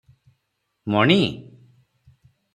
ମଣି! 0.95 1.19